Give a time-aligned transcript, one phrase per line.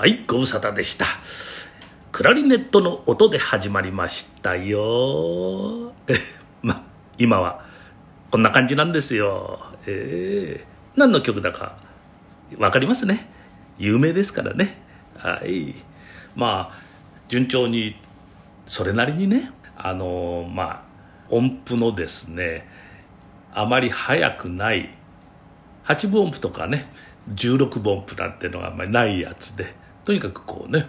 [0.00, 1.04] はいご無沙汰でした。
[2.10, 5.92] クラリネットの音で始まりましたよ。
[6.62, 6.86] ま
[7.18, 7.66] 今は
[8.30, 9.60] こんな感じなんですよ。
[9.86, 10.64] ええ
[10.96, 11.76] 何の曲だか
[12.56, 13.28] 分かりますね。
[13.76, 14.78] 有名ですからね。
[15.18, 15.74] はい。
[16.34, 16.78] まあ
[17.28, 17.94] 順調に
[18.64, 20.82] それなりにねあのまあ
[21.28, 22.66] 音符のですね
[23.52, 24.88] あまり速くない
[25.84, 26.90] 8分音符とかね
[27.34, 30.86] 16分音符なんていうのがあんまりないやつでとにかくこうね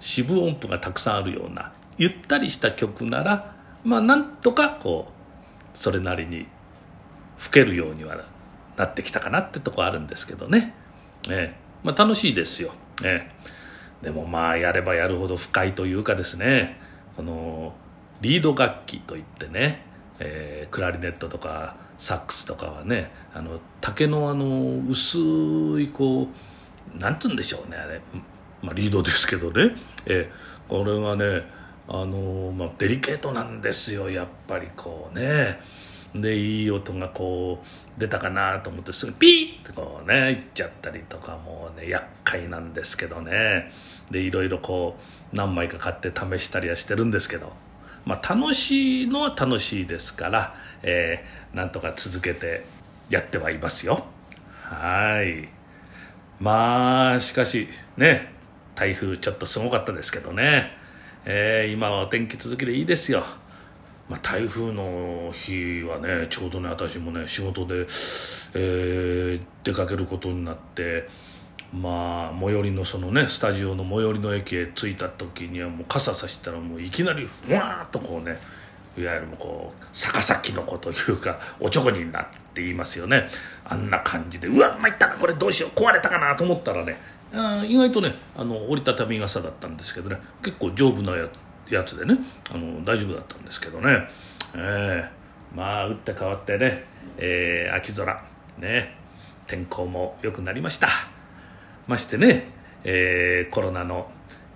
[0.00, 3.54] 四分音符がたくさんあるようなゆったりした曲なら
[3.84, 6.46] まあなんとかこうそれなりに
[7.38, 8.24] 吹けるようには
[8.76, 10.74] なってきたかなってとこあるんですけどね。
[11.28, 12.72] ええまあ、楽しいですよ。
[13.04, 13.28] え
[14.02, 16.80] え、でもまあやればやるほど深いというかですね
[17.16, 17.74] この
[18.20, 19.84] リード楽器といってね、
[20.18, 25.18] えー、クラリネットとかサックスとかはねあの竹のあの薄
[25.80, 26.28] いこ
[26.94, 28.00] うなんつうんでしょうねあれ、
[28.64, 29.76] まあ、リードですけどね、
[30.06, 31.46] えー、これがね
[31.86, 34.10] あの、まあ、デリケートなんですよ。
[34.10, 35.60] やっぱりこうね。
[36.14, 43.72] でいい音がこう出たかなと思ってすぐピーってこうねいっちゃったりとかもうね厄介なんですけどね。
[44.10, 44.96] でいろいろこ
[45.32, 47.52] う何枚か買って試したりはしてるんですけど。
[48.04, 52.64] まあ楽しいのは楽しいですから、えー、なんとか続けて
[53.08, 54.04] やってはいますよ。
[54.62, 55.48] はい。
[56.38, 58.33] まあしかしね。
[58.74, 60.72] 台風ちょっとすごかったですけどね、
[61.24, 63.22] えー、今はお天気続きでいいですよ。
[64.08, 71.08] まあ、台風の日はねちょうどね私もね仕事で、えー、出かけることになって
[71.72, 78.36] まあ最寄りのそのねスタジオの最寄りの駅へ着いた時にはもう傘さしたらもういきなりふわっとこうね
[78.96, 83.28] いわゆるもこう逆さきの子というか おちょこになって言いますよね。
[83.64, 86.98] あんな感じでうわ参ったなこれどうしよう壊れたかなと思ったらね
[87.34, 92.18] あ意外とねあの折りたたみ傘だったんですけどね結構丈夫なやつやつでね
[92.50, 94.08] あの大丈夫だったんですけどね、
[94.54, 96.84] えー、まあ打って変わってね、
[97.18, 98.22] えー、秋空
[98.58, 98.96] ね
[99.46, 100.88] 天候も良くなりました。
[101.86, 102.48] ましてね、
[102.84, 104.10] えー、コロナの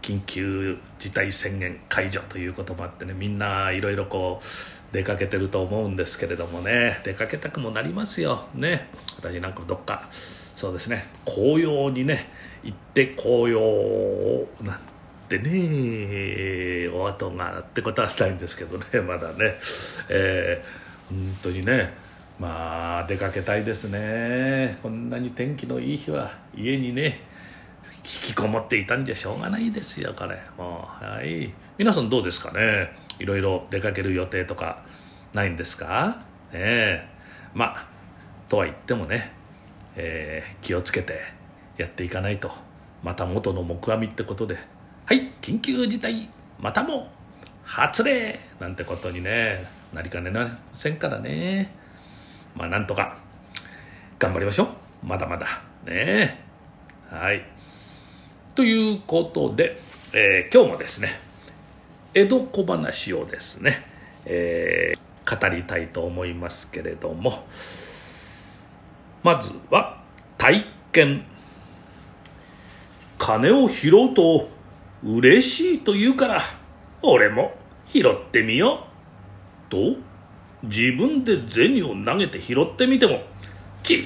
[0.00, 8.46] 緊急事態宣言解除ということもあってねみんないろいろこう出かけてると思うんですけれどもね出かけたくもなりますよ。
[8.54, 8.88] ね
[9.18, 12.28] 私なんかどっかそうですね紅葉にね
[12.62, 14.78] 行って紅葉なんっ
[15.28, 19.54] てねお後がってことはないんですけどね まだね。
[20.08, 21.94] えー、本当にね
[22.38, 24.78] まあ出かけたいですね。
[24.82, 27.20] こんなに天気のいい日は家にね
[27.98, 30.38] 引きこもっていたんじゃしょうがないですよこれ。
[30.58, 31.52] もうはい。
[31.78, 32.90] 皆さんどうですかね？
[33.18, 34.82] いろいろ出かける予定とか
[35.32, 36.24] ないんですか？
[36.52, 37.08] ねえ。
[37.54, 37.86] まあ
[38.48, 39.32] とは言ってもね、
[39.96, 41.20] えー、気をつけて
[41.80, 42.50] やっていかないと。
[43.02, 44.58] また元の木阿弥ってことで。
[45.06, 46.28] はい緊急事態
[46.60, 47.08] またも
[47.64, 51.72] 発令なんてことにねなりかねませんからね。
[52.54, 53.16] まあなんとか
[54.18, 54.68] 頑張りましょう。
[55.02, 55.46] まだまだ。
[55.86, 56.38] ね。
[57.08, 57.42] はい。
[58.54, 59.80] ということで、
[60.12, 61.18] えー、今日もですね
[62.12, 63.84] 江戸小話をですね、
[64.26, 67.46] えー、語りたいと思いますけれども。
[69.22, 70.02] まずは
[70.38, 71.24] 体験。
[73.30, 74.48] 金を拾うと
[75.04, 76.42] 嬉しいと言うから、
[77.00, 77.52] 俺も
[77.86, 78.88] 拾ってみよ
[79.68, 79.70] う。
[79.70, 79.78] と、
[80.64, 83.22] 自分で銭を投げて拾ってみても、
[83.84, 84.02] ちっ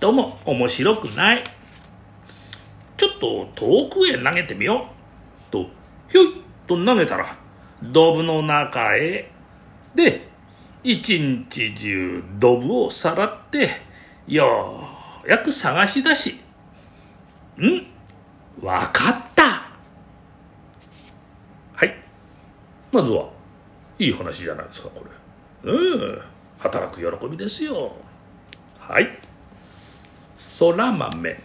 [0.00, 1.44] とも面白くない。
[2.96, 4.88] ちょっと遠くへ投げてみよ
[5.48, 5.52] う。
[5.52, 5.66] と、
[6.08, 7.36] ひょいっと投げたら、
[7.84, 9.30] ドブの中へ。
[9.94, 10.26] で、
[10.82, 13.70] 一日中ドブをさらって、
[14.26, 14.82] よ
[15.24, 16.40] うやく探し出し、
[17.58, 17.95] ん？
[18.62, 19.44] わかった。
[21.74, 21.94] はい。
[22.90, 23.28] まずは
[23.98, 25.04] いい話じゃないですかこ
[25.64, 25.72] れ。
[25.72, 26.22] うん。
[26.58, 27.92] 働く喜びですよ。
[28.78, 29.18] はい。
[30.36, 31.40] そら豆。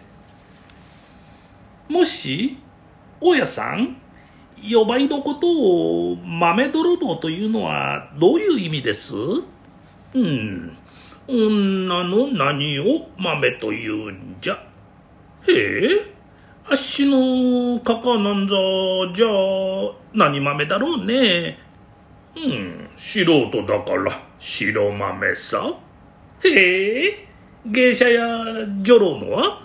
[1.90, 2.58] もし
[3.20, 3.98] 大家さん
[4.72, 5.48] 呼ばいのこと
[6.12, 9.16] を豆泥棒というのはどういう意味です？
[10.14, 10.78] うん。
[11.28, 14.56] 女の何を豆というんじゃ？
[15.48, 16.14] へえ。
[16.72, 18.56] あっしのかかなんざ
[19.14, 21.60] じゃあ何豆だろうね。
[22.34, 24.10] うん素人だから
[24.40, 25.74] 白豆さ。
[26.46, 27.28] へえ
[27.66, 28.26] 芸者や
[28.82, 29.62] 女郎のは？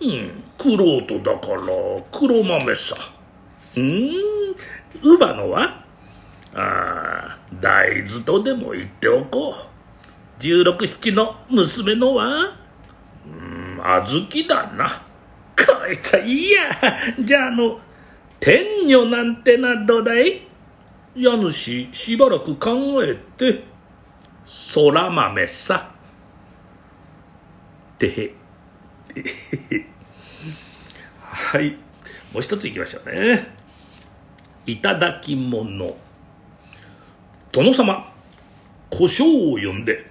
[0.00, 1.60] うん玄人だから
[2.12, 2.94] 黒豆さ。
[3.76, 4.08] うん
[5.02, 5.84] 乳母のは？
[6.54, 9.54] ああ大豆とでも言っておこう。
[10.38, 12.56] 十六七の娘のは？
[13.26, 15.07] うん小豆だな。
[15.88, 16.70] かいったいいや
[17.20, 17.80] じゃああの
[18.38, 20.46] 天女なんてなどうだい？
[21.14, 23.64] 家主しばらく考えて
[24.74, 25.90] 空豆さ。
[27.98, 28.34] てへ
[31.20, 31.76] はい。
[32.32, 33.48] もう一ついきましょうね。
[34.66, 35.96] いただき物
[37.50, 38.12] 殿様
[38.90, 40.08] 胡椒を呼んで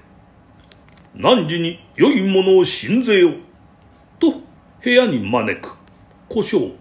[1.16, 3.32] 何時に良いものを信ぜよ。
[3.32, 3.38] と
[4.84, 5.76] 部屋に招く。
[6.30, 6.74] 胡椒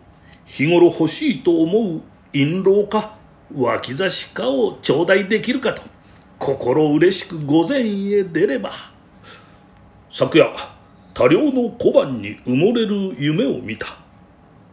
[0.45, 2.03] 日頃欲しいと思う
[2.33, 3.17] 印籠か
[3.55, 5.83] 脇差しかを頂戴できるかと
[6.39, 8.73] 心嬉しく御前へ出れば。
[10.11, 10.53] 昨夜
[11.15, 13.87] 多量の小判に埋もれる夢を見た。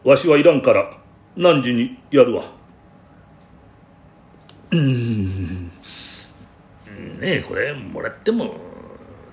[0.03, 0.97] わしはいらんから
[1.35, 2.43] 何時にやるわ。
[4.71, 5.67] うん。
[5.67, 5.71] ね
[7.21, 8.45] えこれもらっても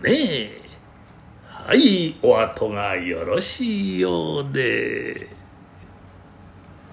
[0.03, 0.69] ねえ。
[1.70, 5.40] はいお後がよろしいようで。